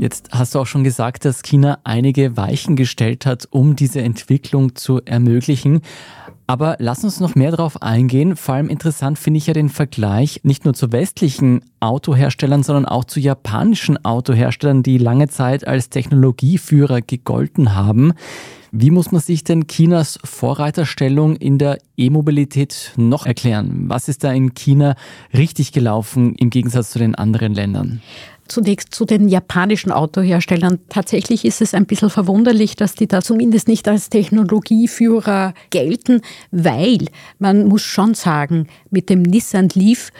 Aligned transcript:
Jetzt 0.00 0.30
hast 0.32 0.54
du 0.54 0.60
auch 0.60 0.66
schon 0.66 0.82
gesagt, 0.82 1.26
dass 1.26 1.42
China 1.42 1.78
einige 1.84 2.36
Weichen 2.38 2.74
gestellt 2.74 3.26
hat, 3.26 3.46
um 3.50 3.76
diese 3.76 4.00
Entwicklung 4.00 4.74
zu 4.74 5.02
ermöglichen. 5.04 5.82
Aber 6.46 6.76
lass 6.78 7.04
uns 7.04 7.20
noch 7.20 7.34
mehr 7.34 7.50
darauf 7.50 7.82
eingehen. 7.82 8.34
Vor 8.34 8.54
allem 8.54 8.70
interessant 8.70 9.18
finde 9.18 9.38
ich 9.38 9.46
ja 9.46 9.52
den 9.52 9.68
Vergleich 9.68 10.40
nicht 10.42 10.64
nur 10.64 10.72
zu 10.74 10.90
westlichen 10.90 11.60
Autoherstellern, 11.80 12.62
sondern 12.62 12.86
auch 12.86 13.04
zu 13.04 13.20
japanischen 13.20 14.04
Autoherstellern, 14.04 14.82
die 14.82 14.98
lange 14.98 15.28
Zeit 15.28 15.68
als 15.68 15.90
Technologieführer 15.90 17.02
gegolten 17.02 17.76
haben. 17.76 18.14
Wie 18.72 18.92
muss 18.92 19.10
man 19.10 19.20
sich 19.20 19.42
denn 19.42 19.66
Chinas 19.66 20.18
Vorreiterstellung 20.22 21.34
in 21.34 21.58
der 21.58 21.78
E-Mobilität 21.96 22.92
noch 22.96 23.26
erklären? 23.26 23.84
Was 23.88 24.08
ist 24.08 24.22
da 24.22 24.32
in 24.32 24.54
China 24.54 24.94
richtig 25.34 25.72
gelaufen 25.72 26.36
im 26.36 26.50
Gegensatz 26.50 26.90
zu 26.90 27.00
den 27.00 27.16
anderen 27.16 27.52
Ländern? 27.52 28.00
Zunächst 28.46 28.94
zu 28.94 29.04
den 29.04 29.28
japanischen 29.28 29.90
Autoherstellern. 29.90 30.78
Tatsächlich 30.88 31.44
ist 31.44 31.60
es 31.60 31.74
ein 31.74 31.86
bisschen 31.86 32.10
verwunderlich, 32.10 32.76
dass 32.76 32.94
die 32.94 33.08
da 33.08 33.22
zumindest 33.22 33.66
nicht 33.66 33.88
als 33.88 34.08
Technologieführer 34.08 35.54
gelten, 35.70 36.20
weil 36.52 37.06
man 37.38 37.66
muss 37.66 37.82
schon 37.82 38.14
sagen, 38.14 38.68
mit 38.90 39.08
dem 39.08 39.22
Nissan 39.22 39.68
Leaf 39.74 40.10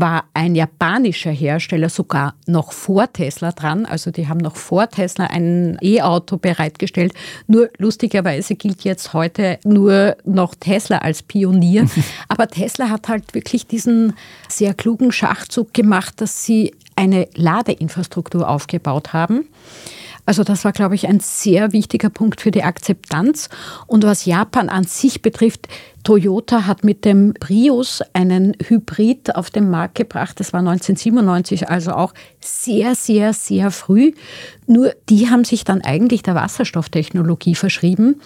war 0.00 0.24
ein 0.34 0.54
japanischer 0.54 1.30
Hersteller 1.30 1.88
sogar 1.88 2.34
noch 2.46 2.72
vor 2.72 3.12
Tesla 3.12 3.52
dran. 3.52 3.84
Also 3.86 4.10
die 4.10 4.28
haben 4.28 4.38
noch 4.38 4.56
vor 4.56 4.88
Tesla 4.88 5.26
ein 5.26 5.78
E-Auto 5.80 6.36
bereitgestellt. 6.36 7.12
Nur 7.46 7.68
lustigerweise 7.78 8.54
gilt 8.54 8.82
jetzt 8.84 9.12
heute 9.12 9.58
nur 9.64 10.16
noch 10.24 10.54
Tesla 10.54 10.98
als 10.98 11.22
Pionier. 11.22 11.86
Aber 12.28 12.48
Tesla 12.48 12.88
hat 12.88 13.08
halt 13.08 13.34
wirklich 13.34 13.66
diesen 13.66 14.14
sehr 14.48 14.74
klugen 14.74 15.12
Schachzug 15.12 15.74
gemacht, 15.74 16.20
dass 16.20 16.44
sie 16.44 16.74
eine 16.96 17.28
Ladeinfrastruktur 17.34 18.48
aufgebaut 18.48 19.12
haben 19.12 19.46
also 20.24 20.44
das 20.44 20.64
war, 20.64 20.72
glaube 20.72 20.94
ich, 20.94 21.08
ein 21.08 21.20
sehr 21.20 21.72
wichtiger 21.72 22.08
Punkt 22.08 22.40
für 22.40 22.52
die 22.52 22.62
Akzeptanz. 22.62 23.48
Und 23.86 24.04
was 24.04 24.24
Japan 24.24 24.68
an 24.68 24.84
sich 24.84 25.20
betrifft, 25.20 25.68
Toyota 26.02 26.66
hat 26.66 26.84
mit 26.84 27.04
dem 27.04 27.34
Prius 27.34 28.02
einen 28.12 28.56
Hybrid 28.66 29.36
auf 29.36 29.50
den 29.50 29.70
Markt 29.70 29.94
gebracht. 29.94 30.40
Das 30.40 30.52
war 30.52 30.60
1997, 30.60 31.68
also 31.68 31.92
auch 31.92 32.12
sehr, 32.40 32.94
sehr, 32.94 33.32
sehr 33.32 33.70
früh. 33.70 34.12
Nur 34.66 34.92
die 35.08 35.30
haben 35.30 35.44
sich 35.44 35.64
dann 35.64 35.80
eigentlich 35.82 36.22
der 36.22 36.34
Wasserstofftechnologie 36.34 37.54
verschrieben. 37.54 38.20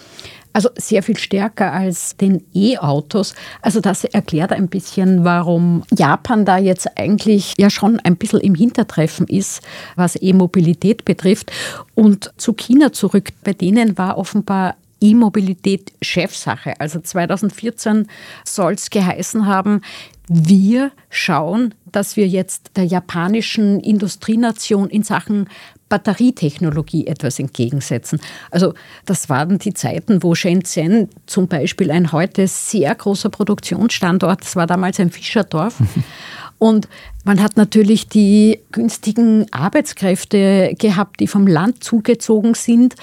Also 0.53 0.69
sehr 0.75 1.03
viel 1.03 1.17
stärker 1.17 1.71
als 1.71 2.17
den 2.17 2.43
E-Autos. 2.55 3.35
Also 3.61 3.79
das 3.79 4.05
erklärt 4.05 4.51
ein 4.51 4.69
bisschen, 4.69 5.23
warum 5.23 5.83
Japan 5.95 6.45
da 6.45 6.57
jetzt 6.57 6.97
eigentlich 6.97 7.53
ja 7.59 7.69
schon 7.69 7.99
ein 7.99 8.15
bisschen 8.15 8.39
im 8.39 8.55
Hintertreffen 8.55 9.27
ist, 9.27 9.61
was 9.95 10.19
E-Mobilität 10.19 11.05
betrifft. 11.05 11.51
Und 11.93 12.33
zu 12.37 12.53
China 12.53 12.91
zurück. 12.91 13.29
Bei 13.43 13.53
denen 13.53 13.99
war 13.99 14.17
offenbar 14.17 14.77
E-Mobilität 15.01 15.91
Chefsache. 16.01 16.79
Also 16.79 16.99
2014 16.99 18.07
soll 18.43 18.73
es 18.73 18.89
geheißen 18.89 19.45
haben, 19.45 19.81
wir 20.29 20.91
schauen, 21.09 21.73
dass 21.91 22.17
wir 22.17 22.27
jetzt 22.27 22.71
der 22.75 22.83
japanischen 22.83 23.79
Industrienation 23.79 24.89
in 24.89 25.03
Sachen 25.03 25.47
Batterietechnologie 25.89 27.07
etwas 27.07 27.39
entgegensetzen. 27.39 28.19
Also 28.51 28.73
das 29.05 29.29
waren 29.29 29.57
die 29.57 29.73
Zeiten, 29.73 30.21
wo 30.21 30.35
Shenzhen 30.35 31.09
zum 31.27 31.47
Beispiel 31.47 31.91
ein 31.91 32.11
heute 32.11 32.47
sehr 32.47 32.93
großer 32.93 33.29
Produktionsstandort, 33.29 34.41
das 34.41 34.57
war 34.57 34.67
damals 34.67 34.99
ein 34.99 35.11
Fischerdorf. 35.11 35.75
Und 36.59 36.89
man 37.23 37.41
hat 37.41 37.55
natürlich 37.55 38.09
die 38.09 38.59
günstigen 38.71 39.45
Arbeitskräfte 39.53 40.73
gehabt, 40.77 41.19
die 41.19 41.27
vom 41.27 41.45
Land 41.45 41.83
zugezogen 41.83 42.55
sind, 42.55 42.95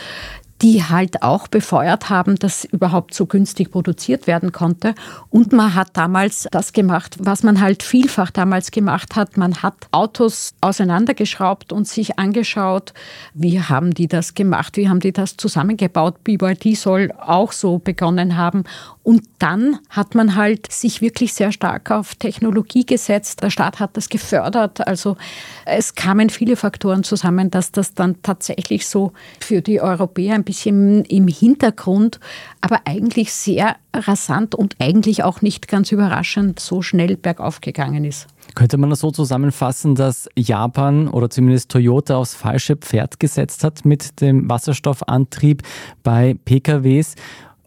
die 0.65 0.83
halt 0.83 1.23
auch 1.23 1.47
befeuert 1.47 2.09
haben, 2.09 2.37
dass 2.37 2.65
überhaupt 2.65 3.13
so 3.13 3.27
günstig 3.27 3.71
produziert 3.71 4.27
werden 4.27 4.51
konnte. 4.51 4.95
Und 5.29 5.53
man 5.53 5.75
hat 5.75 5.91
damals 5.93 6.49
das 6.51 6.73
gemacht, 6.73 7.17
was 7.19 7.43
man 7.43 7.61
halt 7.61 7.83
vielfach 7.83 8.31
damals 8.31 8.71
gemacht 8.71 9.15
hat. 9.15 9.37
Man 9.37 9.63
hat 9.63 9.75
Autos 9.91 10.55
auseinandergeschraubt 10.63 11.71
und 11.71 11.87
sich 11.87 12.19
angeschaut, 12.19 12.95
wie 13.35 13.61
haben 13.61 13.93
die 13.93 14.09
das 14.09 14.33
gemacht, 14.33 14.79
wie 14.79 14.89
haben 14.89 15.01
die 15.01 15.13
das 15.13 15.37
zusammengebaut. 15.37 16.25
BYD 16.25 16.79
soll 16.79 17.13
auch 17.21 17.53
so 17.53 17.77
begonnen 17.77 18.39
haben. 18.39 18.65
Und 19.03 19.23
dann 19.39 19.81
hat 19.91 20.15
man 20.15 20.35
halt 20.35 20.73
sich 20.73 21.03
wirklich 21.03 21.35
sehr 21.35 21.53
stark 21.53 21.91
auf 21.91 22.15
Technologie 22.15 22.87
gesetzt. 22.87 23.43
Der 23.43 23.51
Staat 23.51 23.81
hat 23.81 23.99
das 23.99 24.09
gefördert. 24.09 24.87
Also 24.87 25.19
es 25.67 25.95
kamen 25.95 26.31
viele 26.31 26.57
Faktoren 26.57 27.05
zusammen, 27.05 27.51
dass 27.51 27.71
das 27.71 27.93
dann 27.93 28.23
tatsächlich 28.23 28.89
so 28.89 29.13
für 29.41 29.61
die 29.61 29.83
Europäer 29.83 30.35
ein 30.35 30.43
bisschen 30.43 30.54
im 30.67 31.29
Hintergrund, 31.29 32.21
aber 32.61 32.83
eigentlich 32.85 33.33
sehr 33.33 33.77
rasant 33.93 34.55
und 34.55 34.77
eigentlich 34.79 35.23
auch 35.25 35.43
nicht 35.43 35.69
ganz 35.69 35.93
überraschend 35.93 36.61
so 36.61 36.83
schnell 36.83 37.17
bergauf 37.17 37.61
gegangen 37.61 38.05
ist. 38.05 38.27
Könnte 38.55 38.77
man 38.77 38.91
das 38.91 39.01
so 39.01 39.11
zusammenfassen, 39.11 39.95
dass 39.95 40.29
Japan 40.37 41.09
oder 41.09 41.31
zumindest 41.31 41.71
Toyota 41.71 42.17
aufs 42.17 42.35
falsche 42.35 42.77
Pferd 42.77 43.19
gesetzt 43.19 43.65
hat 43.65 43.85
mit 43.85 44.21
dem 44.21 44.49
Wasserstoffantrieb 44.49 45.63
bei 46.03 46.37
PKWs 46.45 47.15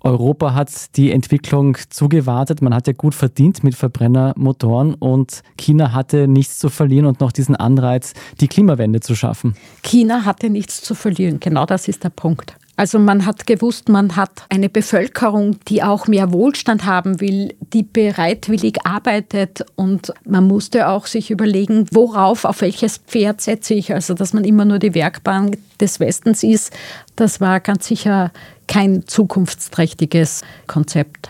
Europa 0.01 0.53
hat 0.53 0.95
die 0.95 1.11
Entwicklung 1.11 1.77
zugewartet. 1.89 2.61
Man 2.61 2.73
hat 2.73 2.87
ja 2.87 2.93
gut 2.93 3.15
verdient 3.15 3.63
mit 3.63 3.75
Verbrennermotoren 3.75 4.93
und 4.93 5.41
China 5.57 5.91
hatte 5.91 6.27
nichts 6.27 6.59
zu 6.59 6.69
verlieren 6.69 7.05
und 7.05 7.19
noch 7.19 7.31
diesen 7.31 7.55
Anreiz, 7.55 8.13
die 8.39 8.47
Klimawende 8.47 8.99
zu 8.99 9.15
schaffen. 9.15 9.55
China 9.83 10.23
hatte 10.23 10.49
nichts 10.49 10.81
zu 10.81 10.95
verlieren. 10.95 11.39
Genau 11.39 11.65
das 11.65 11.87
ist 11.87 12.03
der 12.03 12.09
Punkt. 12.09 12.55
Also 12.77 12.99
man 12.99 13.25
hat 13.25 13.47
gewusst, 13.47 13.89
man 13.89 14.15
hat 14.15 14.43
eine 14.49 14.69
Bevölkerung, 14.69 15.59
die 15.67 15.81
auch 15.81 16.07
mehr 16.07 16.31
Wohlstand 16.31 16.85
haben 16.85 17.19
will, 17.19 17.55
die 17.73 17.81
bereitwillig 17.81 18.85
arbeitet 18.85 19.65
und 19.75 20.13
man 20.25 20.45
musste 20.45 20.87
auch 20.87 21.07
sich 21.07 21.31
überlegen, 21.31 21.87
worauf, 21.91 22.45
auf 22.45 22.61
welches 22.61 22.97
Pferd 22.99 23.41
setze 23.41 23.73
ich. 23.73 23.93
Also 23.93 24.13
dass 24.13 24.31
man 24.31 24.43
immer 24.43 24.63
nur 24.63 24.77
die 24.77 24.93
Werkbank 24.93 25.57
des 25.81 25.99
Westens 25.99 26.43
ist, 26.43 26.71
das 27.15 27.41
war 27.41 27.59
ganz 27.59 27.87
sicher 27.87 28.31
kein 28.67 29.07
zukunftsträchtiges 29.07 30.43
Konzept. 30.67 31.29